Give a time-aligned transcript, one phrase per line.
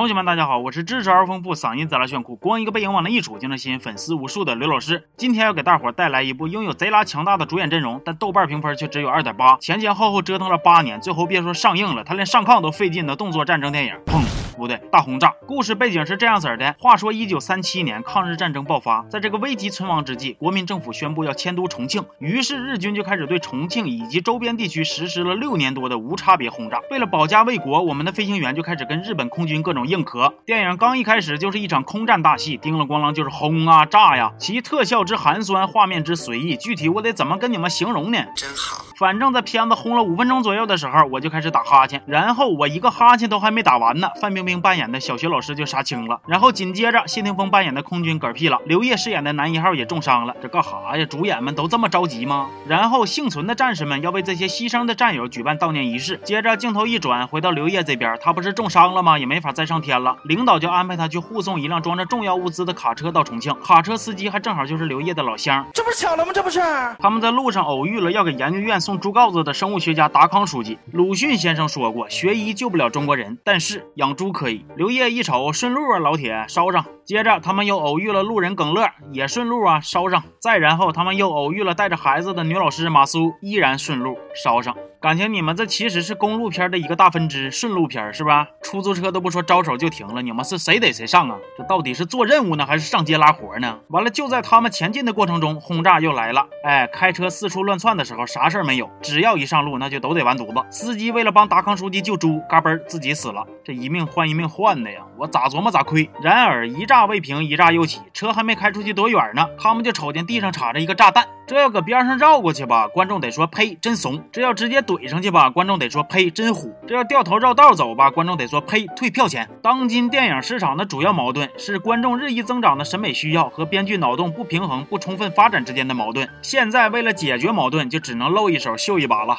[0.00, 5.06] 同学们，大家好，我是知识而丰富、嗓音贼拉炫酷、光一个背影往那一杵就能吸引粉丝无数的刘老师。
[5.18, 14.22] 今天要给大伙带来一部拥有贼拉强大的主演阵容，但豆瓣评分却只有二点八，前前后后折腾了八年，最后别说上映了，他连上炕都费劲的动作战争电影，砰！
[14.60, 15.34] 不对，大轰炸。
[15.46, 26.78] 故事背景是这样子的：话说，一九三七年抗日战争爆发，在这个危急存亡之际，国民政府宣布要迁都重庆，于是日军就开始对重庆以及周边地区实施了六年多的无差别轰炸。
[26.90, 30.34] 为了保家卫国，我们的飞行员就开始跟日本空军各种硬磕。
[30.44, 38.18] 电影刚一开始就是一场空战大戏，叮了咣啷就是轰啊炸呀，其特效之寒酸，画面之随意，具体我得怎么跟你们形容呢？
[38.36, 38.84] 真好。
[38.98, 44.49] 反正，在片子轰了五分钟左右的时候，我就开始打哈欠，然后我一个哈欠都还没打完呢，范冰冰。
[44.50, 51.06] 冰扮演的小学老师就杀青了，然后紧接着谢霆锋扮演的空军嗝屁了，刘烨饰演的男一号也重伤了，这干哈呀？
[51.06, 52.48] 主演们都这么着急吗？
[52.66, 56.18] 然后幸存的战士们要为这些牺牲的战友举办悼念仪式。
[56.24, 59.16] 接着镜头一转，回到刘烨这边，他不是重伤了吗？
[59.20, 66.32] 也没法再上天了，领导就安排他去护送一辆装着重要物资的卡车到重庆，卡车司机还正好就是刘烨的老乡，这不是巧了吗？
[66.34, 66.60] 这不是？
[66.98, 70.76] 他们在路上偶遇了要给研究院送猪羔子的生物学家达康书记。
[70.90, 74.66] 鲁迅先生说过，学医救不了中国人，但是养猪可以。
[74.76, 75.22] 刘烨一。
[75.22, 76.84] 瞅顺路啊，老铁捎上。
[77.10, 80.22] 接着他们又偶遇了路人耿乐，也顺路啊烧上。
[80.38, 84.76] 再然后他们又偶遇了带着孩子的女老师马苏，依然顺路烧上。
[85.00, 88.46] 感情你们这其实是公路片的一个大分支，顺路片是吧？
[88.62, 91.36] 出租车都不说招手就停了，你们是谁逮谁上啊？
[91.58, 93.80] 这到底是做任务呢，还是上街拉活呢？
[93.88, 96.46] 完了，就在他们前进的过程中，轰炸又来了。
[96.62, 100.64] 哎，开车四处乱窜的时候，啥事儿没有，只要一上路，那就都得完犊子。
[100.70, 103.44] 司机为了帮达康书记救猪，嘎嘣自己死了。
[103.64, 106.08] 这一命换一命换的呀，我咋琢磨咋亏。
[106.22, 111.26] 然而一炸未平，一炸又起，车还没开出去多远呢，他们就瞅见地上插着一个炸弹。
[111.46, 119.48] 这要搁边上绕过去吧，观众得说呸，真怂；这要直接怼上去吧，观众得说呸，真虎；这要掉头绕道走吧，观众得说呸，退票钱。
[119.60, 126.28] 当今电影市场的主要矛盾是观众日益增长的审美需要和编剧脑洞不平衡、不充分发展之间的矛盾。
[126.40, 129.38] 现在为了解决矛盾，就只能露一手秀一把了。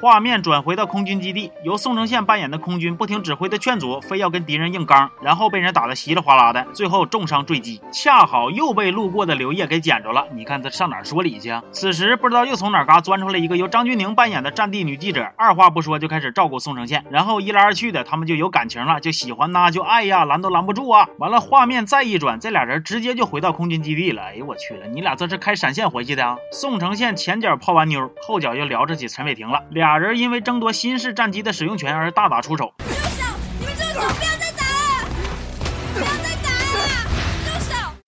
[0.00, 10.26] 画面转回到空军基地，由宋承宪扮演的空军不听指挥的劝阻，非要跟敌人硬刚，然后被人打得稀里哗啦的，最后重伤坠机，恰好又被路过的刘烨给捡着了。
[10.32, 11.62] 你看他上哪说理去啊？
[11.70, 21.06] 此时不知道又从哪嘎钻出来一个由张钧甯扮演的战地女记者，二话不说就开始照顾宋承宪，然后一来二去的，他们就有感情了，就喜欢呐，就爱呀，拦都拦不住啊。
[21.18, 24.22] 完了，画面再一转，这俩人直接就回到空军基地了。
[24.22, 26.38] 哎呦我去了，你俩这是开闪现回去的啊？
[26.50, 29.89] 宋承宪前脚泡完妞，后脚又聊着起陈伟霆了，俩。
[29.90, 32.72] 俩人因为争夺新式战机的使用权而大打出手。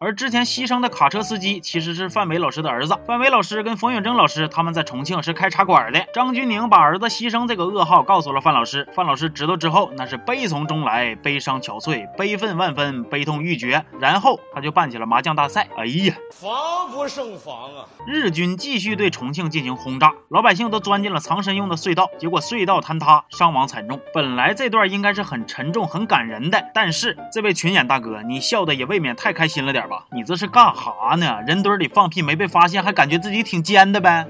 [0.03, 2.99] 而之前牺牲的卡车司机其实是范伟老师的儿子。
[3.07, 6.05] 范伟老师跟冯远征老师他们在重庆是开茶馆的。
[6.13, 13.85] 张钧甯把儿子牺牲这个噩耗告诉了范老师，范老师知道之后那是悲从中来，悲伤憔悴，悲愤万分，悲痛欲绝。
[14.01, 15.69] 然后他就办起了麻将大赛。
[15.77, 17.87] 哎呀，防不胜防啊！
[18.05, 24.01] 日军继续对重庆进行轰炸，老百姓都钻进了藏身用的隧道，结果隧道坍塌，伤亡惨重。
[24.13, 29.92] 本来这段应该是很沉重、很感人的，但是这位群演大哥，你笑的也未免太开心了点吧？
[30.11, 31.41] 你这是干哈呢？
[31.47, 34.27] 人堆里放屁没被发现，还感觉自己挺尖的呗？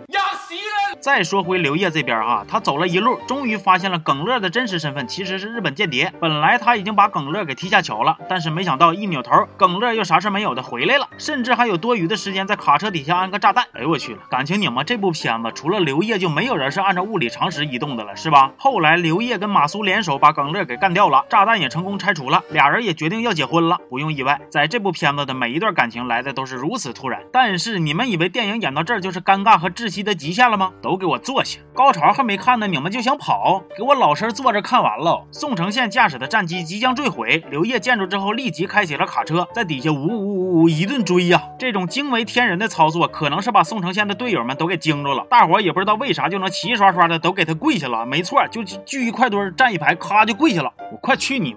[1.02, 6.12] 再说回刘烨这边哈，他走了一路，终于发现了耿乐的真实身份，其实是日本间谍。
[6.20, 13.64] 本来他已经把耿乐给踢下桥了，但是没想到一扭头，耿乐又啥事没有的回来了，甚至还有多余的时间在卡车底下安个炸弹。
[13.72, 18.52] 哎呦我去了，感情你们这部片子除了刘烨就没有人是按照物理常识移动的了，是吧？
[18.56, 23.76] 后来刘烨跟马苏联手把耿乐给干掉了，炸弹也成功拆除了，俩人也决定要结婚了。
[23.90, 27.20] 不用意外，在这部片子的每一段感情来的都是如此突然。
[27.32, 30.70] 但是你们以为电影演到这儿就是尴尬和窒息的极限了吗？
[30.80, 30.91] 都。
[30.92, 33.62] 都给我坐下，高潮还没看呢，你们就想跑？
[33.74, 35.26] 给我老实坐着看完了。
[35.30, 41.42] 宋承宪驾驶的战机即将坠毁，刘烨见着之后立即开启了卡车，在底下呜呜呜呜一顿追呀！
[41.58, 45.24] 这种惊为天人的操作，可能是把宋承宪的队友们都给惊着了。
[45.30, 48.04] 大伙也不知道为啥就能齐刷刷的都给他跪下了。
[48.04, 50.70] 没错，就聚一块堆站一排，咔就跪下了。
[50.92, 51.54] 我快去你！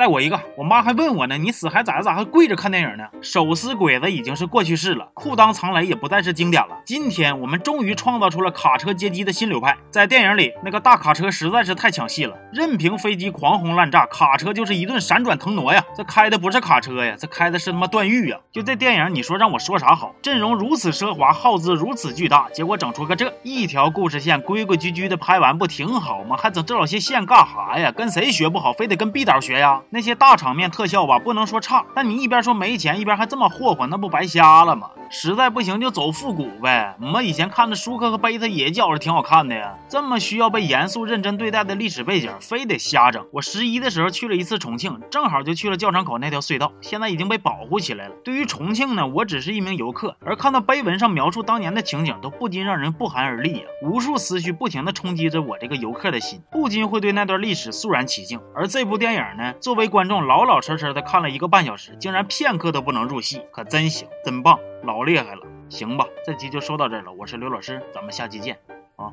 [0.00, 3.04] 带我一个，我妈还问我呢，你死还咋咋还跪着看电影呢？
[3.20, 6.78] 手撕鬼子已经是过去式了，裤裆藏雷也不再是经典了。
[6.86, 9.76] 今天我们终于创造出了卡车接机的新流派。
[9.90, 15.84] 在电影里，那个大卡车实在是太抢戏了，任凭飞机狂轰滥炸，卡车就是一顿闪转腾挪呀。
[15.94, 18.38] 这开的不是卡车呀，这开的是他妈段誉呀。
[18.50, 20.14] 就这电影，你说让我说啥好？
[20.22, 26.38] 阵容如此奢华，耗资如此巨大，结果整出个这一条故事线，规规矩矩的拍完不挺好吗？
[26.38, 27.92] 还整这老些线干哈呀？
[27.92, 29.82] 跟谁学不好，非得跟毕导学呀？
[29.92, 34.90] 那些大场面特效吧，不能说差，但你一边说没钱，一边还这么霍霍，那不白瞎了吗？
[35.12, 36.94] 实在不行就走复古呗。
[37.00, 39.74] 我们以前看的舒克和贝塔也觉着挺好看的呀。
[39.88, 43.26] 这么需要被严肃认真对待的历史背景，非得瞎整。
[43.32, 48.14] 我十一的时候去了一次重庆，正好就去了教场口那条隧道，现在已经被保护起来了。
[48.22, 53.64] 对于重庆呢，我只是一名游客，而看到碑文上描述当年的情景，都不禁让人不寒而栗呀。
[53.82, 58.38] 无数思绪不停地冲击着我这个游客的心，不禁会对那段历史肃然起敬。
[58.54, 65.42] 而这部电影呢，作为观众老老实实的看了一个半小时，竟然片刻都不能入戏，可真行，真棒，老厉害了。
[65.68, 67.12] 行吧，这集就说到这儿了。
[67.12, 68.58] 我是刘老师，咱们下期见
[68.96, 69.12] 啊。